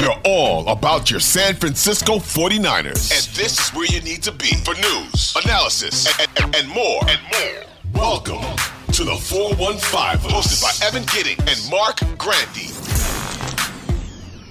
[0.00, 3.12] You're all about your San Francisco 49ers.
[3.12, 7.00] And this is where you need to be for news, analysis, and, and, and more.
[7.08, 7.64] And more.
[7.92, 8.40] Welcome
[8.92, 12.70] to the 415, hosted by Evan Gidding and Mark Grandy.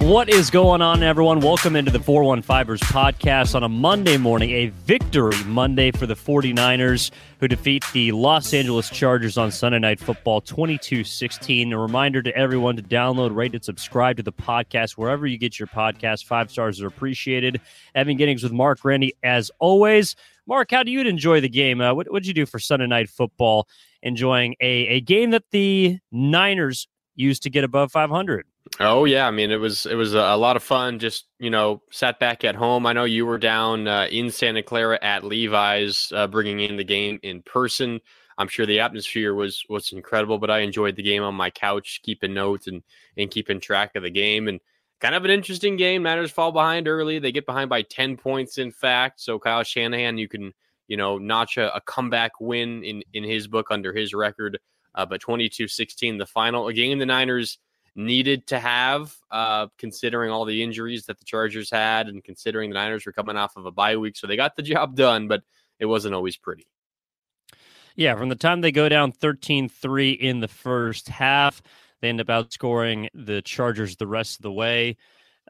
[0.09, 1.39] What is going on, everyone?
[1.39, 7.11] Welcome into the 415ers podcast on a Monday morning, a victory Monday for the 49ers,
[7.39, 11.71] who defeat the Los Angeles Chargers on Sunday Night Football 22 16.
[11.71, 15.59] A reminder to everyone to download, rate, and subscribe to the podcast wherever you get
[15.59, 16.25] your podcast.
[16.25, 17.61] Five stars are appreciated.
[17.93, 20.15] Evan Giddings with Mark Randy, as always.
[20.47, 21.81] Mark, how do you enjoy the game?
[21.81, 23.67] Uh, what did you do for Sunday Night Football?
[24.02, 28.47] Enjoying a, a game that the Niners used to get above 500.
[28.80, 30.99] Oh yeah, I mean it was it was a, lot of fun.
[30.99, 32.85] Just you know, sat back at home.
[32.85, 36.83] I know you were down uh, in Santa Clara at Levi's, uh, bringing in the
[36.83, 37.99] game in person.
[38.37, 41.99] I'm sure the atmosphere was was incredible, but I enjoyed the game on my couch,
[42.03, 42.83] keeping notes and
[43.17, 44.47] and keeping track of the game.
[44.47, 44.61] And
[45.02, 46.03] kind of an interesting game.
[46.03, 47.19] Matters fall behind early.
[47.19, 49.19] They get behind by ten points, in fact.
[49.19, 50.53] So Kyle Shanahan, you can
[50.87, 54.58] you know notch a, a comeback win in in his book under his record.
[54.95, 57.59] Uh, but 22-16, the final a game the Niners
[57.95, 62.76] needed to have, uh, considering all the injuries that the Chargers had and considering the
[62.76, 64.16] Niners were coming off of a bye week.
[64.16, 65.44] So they got the job done, but
[65.80, 66.67] it wasn't always pretty.
[67.95, 71.61] Yeah, from the time they go down 13 3 in the first half,
[72.02, 74.95] they end up outscoring the Chargers the rest of the way.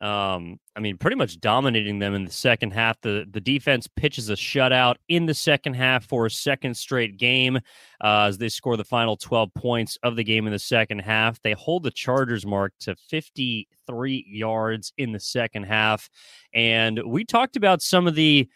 [0.01, 3.01] Um, I mean, pretty much dominating them in the second half.
[3.01, 7.57] The the defense pitches a shutout in the second half for a second straight game
[8.01, 11.41] uh, as they score the final 12 points of the game in the second half.
[11.41, 16.09] They hold the Chargers mark to 53 yards in the second half.
[16.53, 18.47] And we talked about some of the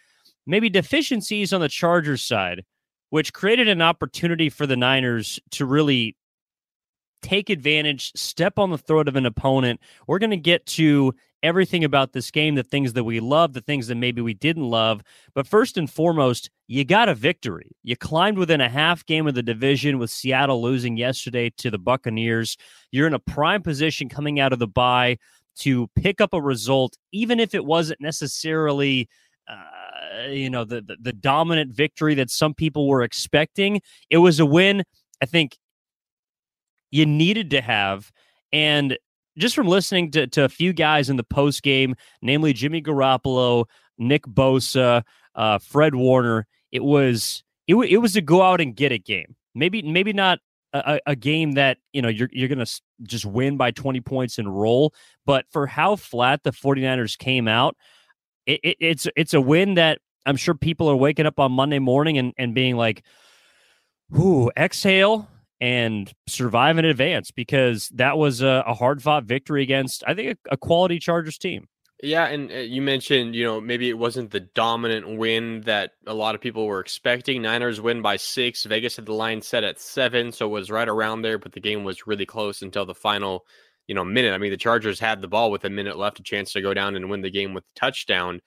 [0.45, 2.63] maybe deficiencies on the Chargers side,
[3.09, 6.15] which created an opportunity for the Niners to really
[7.21, 9.79] take advantage, step on the throat of an opponent.
[10.07, 13.61] We're going to get to everything about this game, the things that we love, the
[13.61, 15.03] things that maybe we didn't love.
[15.35, 17.75] But first and foremost, you got a victory.
[17.83, 21.77] You climbed within a half game of the division with Seattle losing yesterday to the
[21.77, 22.57] Buccaneers.
[22.91, 25.17] You're in a prime position coming out of the bye
[25.59, 29.09] to pick up a result, even if it wasn't necessarily.
[29.45, 33.81] Uh, you know the, the the dominant victory that some people were expecting.
[34.09, 34.83] It was a win.
[35.21, 35.57] I think
[36.93, 38.11] you needed to have.
[38.53, 38.97] And
[39.37, 43.65] just from listening to, to a few guys in the post game, namely Jimmy Garoppolo,
[43.97, 45.03] Nick Bosa,
[45.35, 49.35] uh, Fred Warner, it was it, it was a go out and get it game.
[49.55, 50.39] Maybe maybe not
[50.73, 52.65] a, a game that you know you're you're gonna
[53.03, 54.93] just win by 20 points and roll,
[55.25, 57.75] but for how flat the 49ers came out,
[58.45, 61.79] it, it, it's it's a win that I'm sure people are waking up on Monday
[61.79, 63.03] morning and, and being like,
[64.17, 65.27] "Ooh, exhale,
[65.63, 70.37] and survive in advance because that was a, a hard fought victory against, I think,
[70.45, 71.69] a, a quality Chargers team.
[72.01, 76.13] Yeah, and uh, you mentioned, you know, maybe it wasn't the dominant win that a
[76.13, 77.41] lot of people were expecting.
[77.41, 78.65] Niners win by six.
[78.65, 81.61] Vegas had the line set at seven, so it was right around there, but the
[81.61, 83.45] game was really close until the final,
[83.87, 84.33] you know, minute.
[84.33, 86.73] I mean, the Chargers had the ball with a minute left, a chance to go
[86.73, 88.41] down and win the game with the touchdown.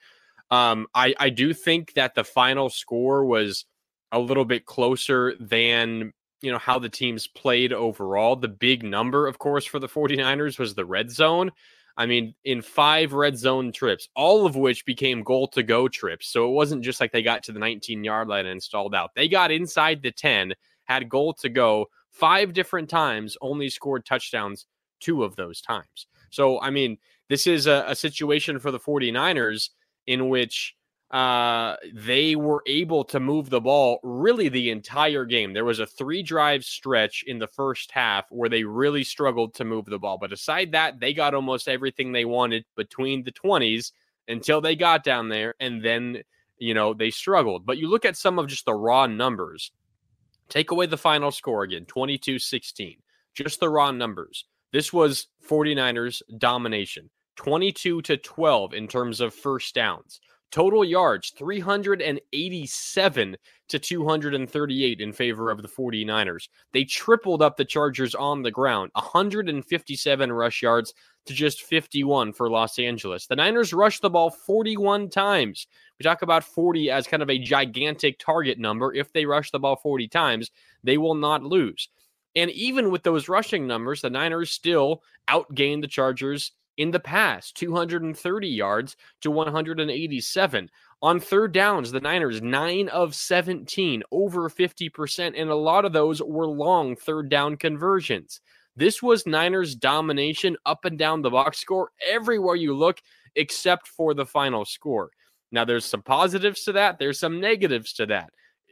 [0.51, 3.65] Um, I, I do think that the final score was
[4.11, 9.27] a little bit closer than you know, how the teams played overall, the big number,
[9.27, 11.51] of course, for the 49ers was the red zone.
[11.97, 16.27] I mean, in five red zone trips, all of which became goal to go trips.
[16.27, 19.15] So it wasn't just like they got to the 19 yard line and stalled out.
[19.15, 20.53] They got inside the 10,
[20.85, 24.67] had goal to go five different times, only scored touchdowns
[24.99, 26.07] two of those times.
[26.29, 26.97] So, I mean,
[27.29, 29.69] this is a, a situation for the 49ers
[30.05, 30.75] in which
[31.11, 35.53] uh, they were able to move the ball really the entire game.
[35.53, 39.65] There was a three drive stretch in the first half where they really struggled to
[39.65, 40.17] move the ball.
[40.17, 43.93] But aside that, they got almost everything they wanted between the 20s
[44.27, 45.55] until they got down there.
[45.61, 46.23] And then,
[46.57, 47.65] you know, they struggled.
[47.65, 49.71] But you look at some of just the raw numbers.
[50.49, 52.97] Take away the final score again 22 16.
[53.33, 54.45] Just the raw numbers.
[54.73, 60.19] This was 49ers domination 22 to 12 in terms of first downs.
[60.49, 63.35] Total yards 387
[63.67, 66.47] to 238 in favor of the 49ers.
[66.71, 70.93] They tripled up the Chargers on the ground, 157 rush yards
[71.25, 73.27] to just 51 for Los Angeles.
[73.27, 75.67] The Niners rushed the ball 41 times.
[75.99, 78.93] We talk about 40 as kind of a gigantic target number.
[78.93, 80.49] If they rush the ball 40 times,
[80.83, 81.89] they will not lose.
[82.37, 87.55] And even with those rushing numbers, the Niners still outgained the Chargers in the past
[87.55, 90.69] 230 yards to 187.
[91.01, 96.21] On third downs, the Niners 9 of 17, over 50%, and a lot of those
[96.21, 98.41] were long third down conversions.
[98.75, 102.99] This was Niners domination up and down the box score everywhere you look,
[103.35, 105.09] except for the final score.
[105.51, 108.29] Now, there's some positives to that, there's some negatives to that.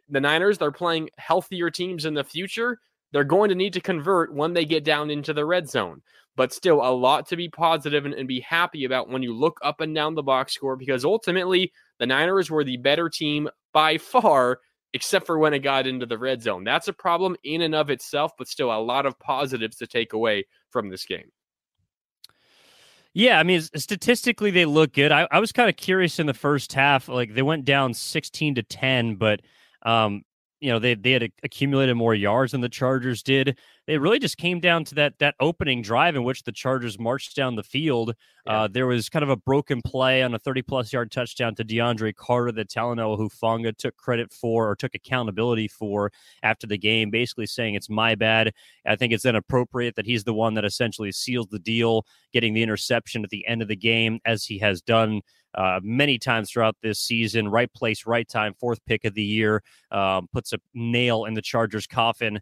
[0.10, 2.80] The Niners, they're playing healthier teams in the future.
[3.12, 6.02] They're going to need to convert when they get down into the red zone
[6.36, 9.60] but still a lot to be positive and, and, be happy about when you look
[9.64, 13.98] up and down the box score because ultimately the Niners were the better team by
[13.98, 14.60] far,
[14.94, 16.64] except for when it got into the red zone.
[16.64, 20.14] That's a problem in and of itself, but still a lot of positives to take
[20.14, 21.30] away from this game.
[23.14, 25.14] Yeah, I mean, statistically, they look good.
[25.14, 27.08] I, I was kind of curious in the first half.
[27.08, 29.42] Like they went down 16 to 10, but
[29.84, 30.24] um,
[30.60, 33.58] you know they they had accumulated more yards than the Chargers did.
[33.88, 37.36] It really just came down to that that opening drive in which the Chargers marched
[37.36, 38.16] down the field.
[38.48, 38.62] Yeah.
[38.62, 41.64] Uh, there was kind of a broken play on a 30 plus yard touchdown to
[41.64, 46.12] DeAndre Carter that Talanoa Hufanga took credit for or took accountability for
[46.42, 48.54] after the game, basically saying it's my bad.
[48.86, 52.64] I think it's inappropriate that he's the one that essentially seals the deal, getting the
[52.64, 55.22] interception at the end of the game as he has done
[55.56, 57.48] uh, many times throughout this season.
[57.48, 61.42] Right place, right time, fourth pick of the year, um, puts a nail in the
[61.42, 62.40] Chargers' coffin.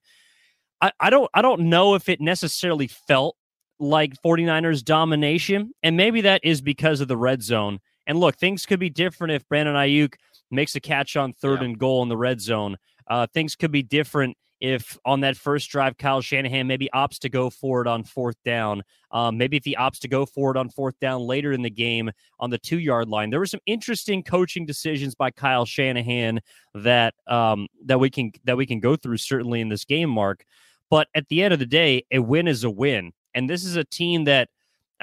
[0.81, 3.37] I, I don't I don't know if it necessarily felt
[3.79, 7.79] like 49ers domination, and maybe that is because of the red zone.
[8.05, 10.15] And look, things could be different if Brandon Aiyuk
[10.51, 11.67] makes a catch on third yeah.
[11.67, 12.77] and goal in the red zone.
[13.07, 17.29] Uh, things could be different if on that first drive, Kyle Shanahan maybe opts to
[17.29, 18.81] go forward on fourth down.
[19.11, 22.09] Um, maybe if he opts to go forward on fourth down later in the game
[22.39, 23.29] on the two yard line.
[23.29, 26.39] There were some interesting coaching decisions by Kyle Shanahan
[26.75, 30.45] that um, that we can that we can go through certainly in this game, Mark.
[30.89, 33.75] But at the end of the day, a win is a win, and this is
[33.75, 34.47] a team that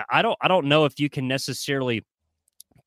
[0.08, 2.02] I don't I don't know if you can necessarily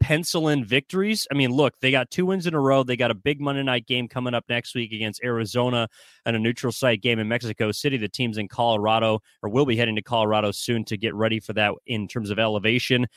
[0.03, 1.25] pencil in victories.
[1.31, 2.83] I mean, look, they got two wins in a row.
[2.83, 5.87] They got a big Monday night game coming up next week against Arizona
[6.25, 7.95] and a neutral site game in Mexico City.
[7.95, 11.53] The team's in Colorado or will be heading to Colorado soon to get ready for
[11.53, 13.07] that in terms of elevation.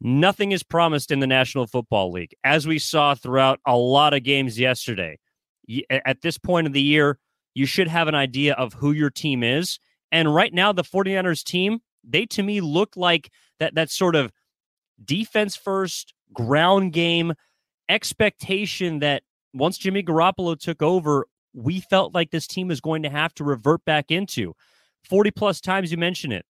[0.00, 4.24] Nothing is promised in the National Football League, as we saw throughout a lot of
[4.24, 5.20] games yesterday.
[5.88, 7.20] At this point of the year,
[7.54, 9.78] you should have an idea of who your team is.
[10.10, 14.32] And right now, the 49ers team, they to me look like that that sort of
[15.02, 17.32] defense first, ground game,
[17.88, 19.22] expectation that
[19.52, 23.44] once Jimmy Garoppolo took over, we felt like this team is going to have to
[23.44, 24.54] revert back into.
[25.08, 26.44] 40 plus times you mentioned it.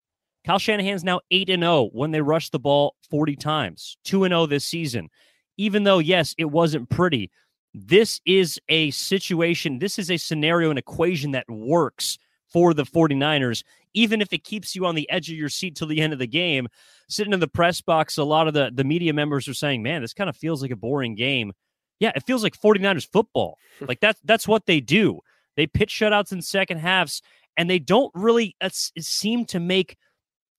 [0.46, 3.96] Kyle Shanahan's now 8 and 0 when they rush the ball 40 times.
[4.04, 5.08] 2 and 0 this season.
[5.56, 7.30] Even though yes, it wasn't pretty.
[7.72, 12.18] This is a situation, this is a scenario an equation that works
[12.54, 15.86] for the 49ers even if it keeps you on the edge of your seat till
[15.86, 16.68] the end of the game.
[17.08, 20.02] Sitting in the press box, a lot of the, the media members are saying, man,
[20.02, 21.52] this kind of feels like a boring game.
[22.00, 23.58] Yeah, it feels like 49ers football.
[23.80, 25.20] like that's that's what they do.
[25.56, 27.22] They pitch shutouts in second halves,
[27.56, 29.96] and they don't really uh, seem to make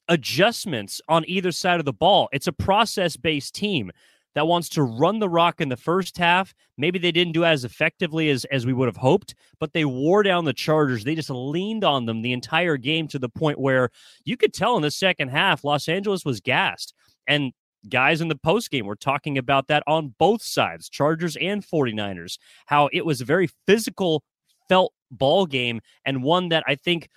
[0.08, 2.30] adjustments on either side of the ball.
[2.32, 3.92] It's a process based team
[4.36, 6.54] that wants to run the rock in the first half.
[6.78, 10.24] Maybe they didn't do as effectively as, as we would have hoped, but they wore
[10.24, 11.04] down the Chargers.
[11.04, 13.90] They just leaned on them the entire game to the point where
[14.26, 16.94] you could tell in the second half, Los Angeles was gassed.
[17.28, 17.54] And
[17.90, 22.38] guys in the post game were talking about that on both sides, Chargers and 49ers,
[22.66, 24.24] how it was a very physical
[24.68, 27.10] felt ball game and one that I think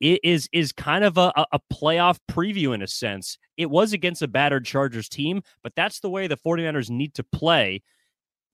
[0.00, 3.38] is is kind of a, a playoff preview in a sense.
[3.58, 7.24] It was against a battered Chargers team, but that's the way the 49ers need to
[7.24, 7.82] play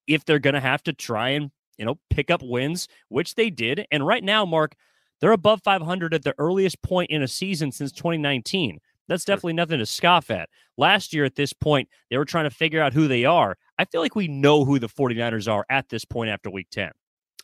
[0.08, 3.50] if they're going to have to try and, you know, pick up wins, which they
[3.50, 3.86] did.
[3.92, 4.74] And right now, Mark,
[5.20, 8.80] they're above 500 at the earliest point in a season since 2019.
[9.06, 10.48] That's definitely nothing to scoff at.
[10.78, 13.56] Last year at this point, they were trying to figure out who they are.
[13.78, 16.90] I feel like we know who the 49ers are at this point after week 10.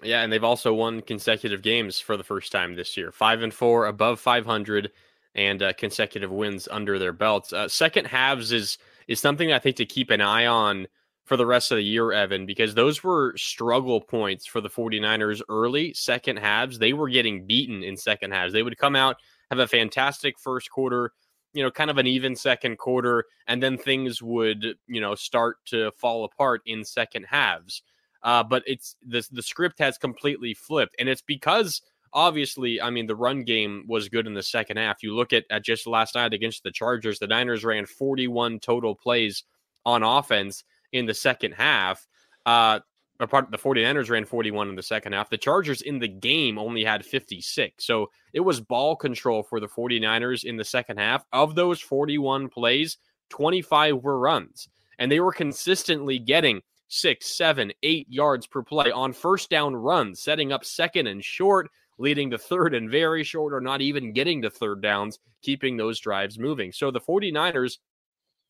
[0.02, 3.12] Yeah, and they've also won consecutive games for the first time this year.
[3.12, 4.90] 5 and 4 above 500
[5.34, 7.52] and uh, consecutive wins under their belts.
[7.52, 10.86] Uh, second halves is is something I think to keep an eye on
[11.24, 15.40] for the rest of the year, Evan, because those were struggle points for the 49ers
[15.48, 16.78] early second halves.
[16.78, 18.52] They were getting beaten in second halves.
[18.52, 19.16] They would come out,
[19.50, 21.12] have a fantastic first quarter,
[21.52, 25.58] you know, kind of an even second quarter, and then things would, you know, start
[25.66, 27.82] to fall apart in second halves.
[28.22, 31.80] Uh, but it's the the script has completely flipped, and it's because
[32.12, 35.02] obviously, I mean, the run game was good in the second half.
[35.02, 38.94] You look at, at just last night against the Chargers, the Niners ran 41 total
[38.94, 39.44] plays
[39.84, 42.06] on offense in the second half.
[42.46, 42.80] Uh,
[43.26, 45.30] part the 49ers ran 41 in the second half.
[45.30, 47.84] The Chargers in the game only had 56.
[47.84, 51.24] So it was ball control for the 49ers in the second half.
[51.32, 52.98] Of those 41 plays,
[53.30, 54.68] 25 were runs.
[54.98, 60.20] And they were consistently getting six, seven, eight yards per play on first down runs,
[60.22, 64.40] setting up second and short, leading to third and very short, or not even getting
[64.42, 66.72] to third downs, keeping those drives moving.
[66.72, 67.76] So the 49ers,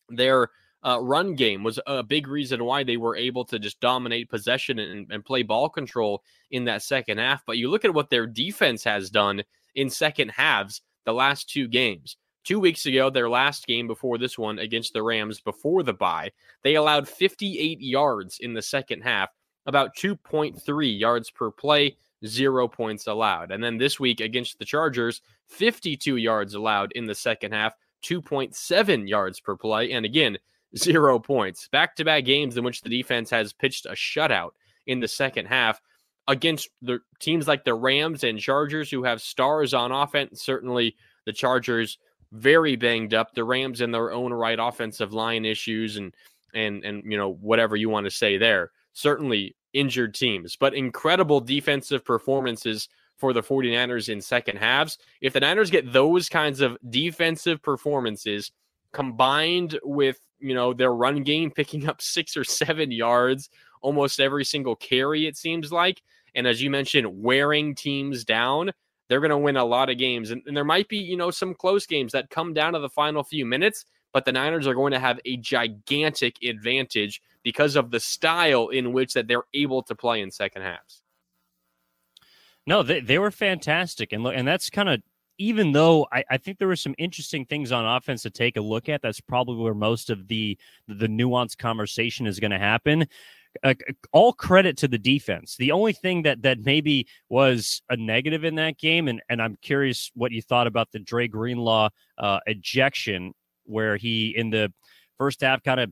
[0.09, 0.49] their
[0.83, 4.79] uh, run game was a big reason why they were able to just dominate possession
[4.79, 7.43] and, and play ball control in that second half.
[7.45, 9.43] But you look at what their defense has done
[9.75, 12.17] in second halves the last two games.
[12.43, 16.31] Two weeks ago, their last game before this one against the Rams before the bye,
[16.63, 19.29] they allowed 58 yards in the second half,
[19.67, 23.51] about 2.3 yards per play, zero points allowed.
[23.51, 27.73] And then this week against the Chargers, 52 yards allowed in the second half,
[28.03, 29.91] 2.7 yards per play.
[29.91, 30.37] And again,
[30.77, 31.67] zero points.
[31.67, 34.51] Back to back games in which the defense has pitched a shutout
[34.87, 35.81] in the second half
[36.27, 40.43] against the teams like the Rams and Chargers who have stars on offense.
[40.43, 41.97] Certainly the Chargers
[42.31, 43.33] very banged up.
[43.33, 46.13] The Rams in their own right offensive line issues and
[46.53, 48.71] and and you know whatever you want to say there.
[48.93, 54.97] Certainly injured teams, but incredible defensive performances for the 49ers in second halves.
[55.21, 58.51] If the Niners get those kinds of defensive performances
[58.91, 63.49] combined with you know, their run game picking up six or seven yards
[63.81, 66.01] almost every single carry, it seems like.
[66.35, 68.71] And as you mentioned, wearing teams down,
[69.07, 70.31] they're going to win a lot of games.
[70.31, 72.89] And, and, there might be, you know, some close games that come down to the
[72.89, 77.91] final few minutes, but the Niners are going to have a gigantic advantage because of
[77.91, 81.01] the style in which that they're able to play in second halves.
[82.67, 84.13] No, they, they were fantastic.
[84.13, 85.01] And look, and that's kind of
[85.37, 88.61] even though I, I, think there were some interesting things on offense to take a
[88.61, 90.57] look at, that's probably where most of the
[90.87, 93.07] the nuanced conversation is going to happen.
[93.63, 93.73] Uh,
[94.13, 95.57] all credit to the defense.
[95.57, 99.57] The only thing that that maybe was a negative in that game, and and I'm
[99.61, 103.33] curious what you thought about the Dre Greenlaw uh, ejection,
[103.65, 104.71] where he in the
[105.17, 105.91] first half kind of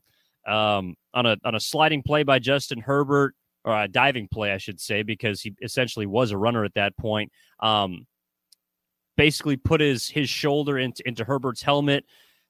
[0.53, 3.35] um, on a on a sliding play by Justin Herbert
[3.65, 6.97] or a diving play, I should say, because he essentially was a runner at that
[6.97, 7.31] point.
[7.59, 8.05] Um,
[9.17, 12.05] basically put his his shoulder into, into Herbert's helmet.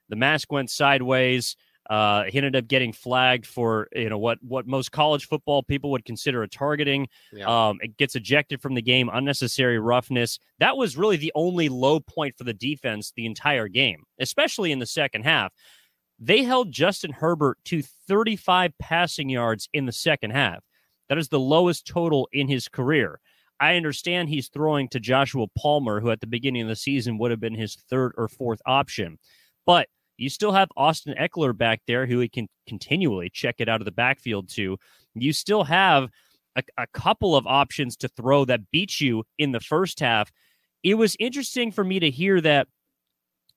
[0.09, 1.55] The mask went sideways.
[1.89, 5.89] Uh, he ended up getting flagged for you know what what most college football people
[5.89, 7.07] would consider a targeting.
[7.33, 7.69] Yeah.
[7.69, 10.39] Um, it gets ejected from the game, unnecessary roughness.
[10.59, 14.77] That was really the only low point for the defense the entire game, especially in
[14.77, 15.51] the second half.
[16.19, 20.63] They held Justin Herbert to 35 passing yards in the second half.
[21.07, 23.19] That is the lowest total in his career.
[23.59, 27.31] I understand he's throwing to Joshua Palmer, who at the beginning of the season would
[27.31, 29.17] have been his third or fourth option.
[29.65, 33.81] But you still have Austin Ekeler back there, who he can continually check it out
[33.81, 34.77] of the backfield to.
[35.15, 36.09] You still have
[36.55, 40.31] a, a couple of options to throw that beat you in the first half.
[40.83, 42.67] It was interesting for me to hear that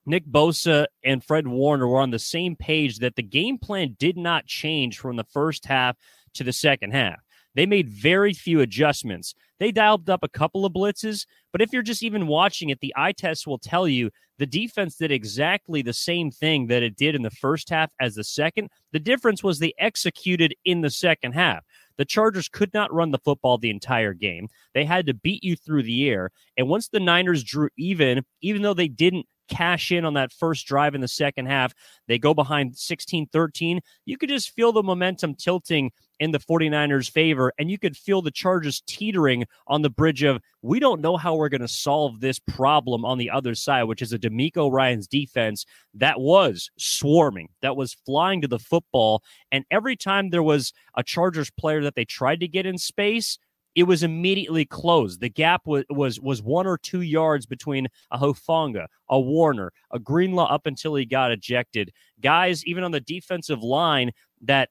[0.05, 4.17] Nick Bosa and Fred Warner were on the same page that the game plan did
[4.17, 5.97] not change from the first half
[6.35, 7.21] to the second half.
[7.55, 9.35] They made very few adjustments.
[9.59, 12.95] They dialed up a couple of blitzes, but if you're just even watching it, the
[12.97, 17.15] eye test will tell you the defense did exactly the same thing that it did
[17.15, 18.71] in the first half as the second.
[18.93, 21.65] The difference was they executed in the second half.
[21.99, 24.49] The Chargers could not run the football the entire game.
[24.75, 26.31] They had to beat you through the air.
[26.57, 30.67] And once the Niners drew even, even though they didn't cash in on that first
[30.67, 31.75] drive in the second half.
[32.09, 33.81] They go behind 16 13.
[34.07, 38.23] You could just feel the momentum tilting in the 49ers' favor, and you could feel
[38.23, 42.21] the Chargers teetering on the bridge of we don't know how we're going to solve
[42.21, 47.49] this problem on the other side, which is a DeMeco Ryans defense that was swarming,
[47.61, 49.23] that was flying to the football.
[49.51, 53.39] And every time there was a Chargers player that they tried to get in space,
[53.75, 55.21] it was immediately closed.
[55.21, 59.99] The gap was was was one or two yards between a Hufanga, a Warner, a
[59.99, 61.93] Greenlaw up until he got ejected.
[62.21, 64.13] Guys, even on the defensive line,
[64.43, 64.69] that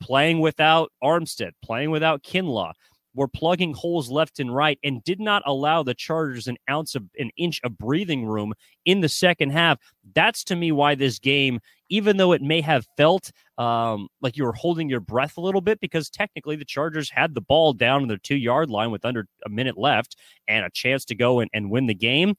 [0.00, 2.72] playing without Armstead, playing without Kinlaw,
[3.14, 7.04] were plugging holes left and right and did not allow the Chargers an ounce of
[7.18, 8.54] an inch of breathing room
[8.84, 9.78] in the second half.
[10.14, 14.44] That's to me why this game, even though it may have felt um, like you
[14.44, 18.02] were holding your breath a little bit, because technically the Chargers had the ball down
[18.02, 20.16] on their two yard line with under a minute left
[20.48, 22.34] and a chance to go and, and win the game.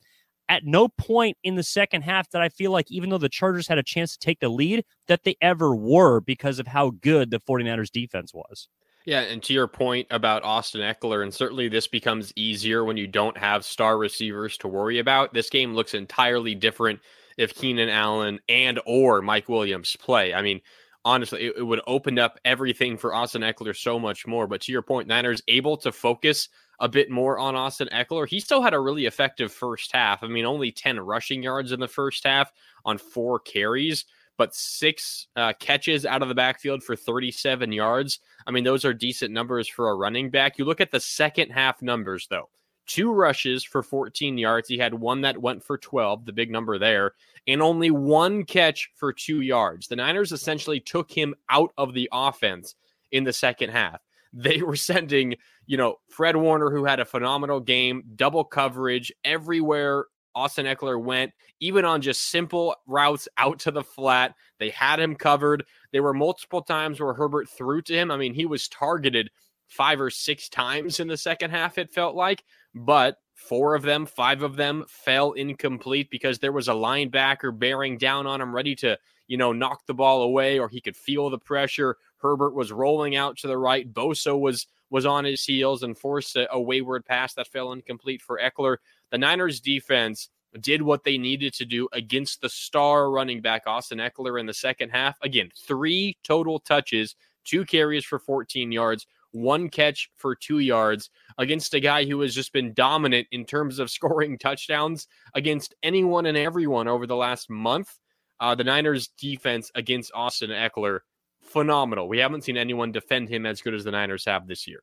[0.49, 3.67] At no point in the second half did I feel like, even though the Chargers
[3.67, 7.31] had a chance to take the lead, that they ever were because of how good
[7.31, 8.67] the 49ers defense was.
[9.05, 13.05] Yeah, and to your point about Austin Ekeler, and certainly this becomes easier when you
[13.07, 15.33] don't have star receivers to worry about.
[15.33, 17.01] This game looks entirely different
[17.37, 20.33] if Keenan Allen and or Mike Williams play.
[20.33, 20.61] I mean,
[21.03, 24.47] honestly, it, it would open up everything for Austin Ekeler so much more.
[24.47, 26.47] But to your point, Niners able to focus
[26.79, 28.27] a bit more on Austin Ekeler.
[28.27, 30.23] He still had a really effective first half.
[30.23, 32.53] I mean, only 10 rushing yards in the first half
[32.85, 34.05] on four carries
[34.37, 38.19] but six uh, catches out of the backfield for 37 yards.
[38.47, 40.57] I mean, those are decent numbers for a running back.
[40.57, 42.49] You look at the second half numbers, though
[42.85, 44.67] two rushes for 14 yards.
[44.67, 47.13] He had one that went for 12, the big number there,
[47.47, 49.87] and only one catch for two yards.
[49.87, 52.75] The Niners essentially took him out of the offense
[53.11, 54.01] in the second half.
[54.35, 55.35] They were sending,
[55.67, 61.31] you know, Fred Warner, who had a phenomenal game, double coverage everywhere Austin Ekeler went,
[61.59, 64.35] even on just simple routes out to the flat.
[64.59, 65.63] They had him covered.
[65.91, 68.11] There were multiple times where Herbert threw to him.
[68.11, 69.29] I mean, he was targeted
[69.67, 72.43] five or six times in the second half, it felt like,
[72.75, 77.97] but four of them, five of them fell incomplete because there was a linebacker bearing
[77.97, 78.97] down on him, ready to,
[79.27, 81.97] you know, knock the ball away, or he could feel the pressure.
[82.17, 83.91] Herbert was rolling out to the right.
[83.91, 88.21] Bosa was was on his heels and forced a, a wayward pass that fell incomplete
[88.21, 88.77] for Ekeler
[89.13, 93.99] the Niners defense did what they needed to do against the star running back Austin
[93.99, 95.19] Ekeler in the second half.
[95.21, 101.75] Again, three total touches, two carries for 14 yards, one catch for two yards against
[101.75, 106.35] a guy who has just been dominant in terms of scoring touchdowns against anyone and
[106.35, 107.99] everyone over the last month.
[108.39, 111.01] Uh, the Niners defense against Austin Ekeler,
[111.39, 112.07] phenomenal.
[112.07, 114.81] We haven't seen anyone defend him as good as the Niners have this year.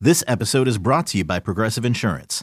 [0.00, 2.42] This episode is brought to you by Progressive Insurance.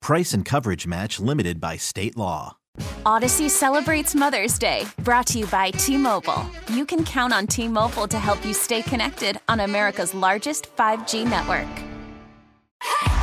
[0.00, 2.56] Price and coverage match limited by state law.
[3.04, 6.48] Audacy celebrates Mother's Day, brought to you by T Mobile.
[6.72, 11.28] You can count on T Mobile to help you stay connected on America's largest 5G
[11.28, 11.89] network.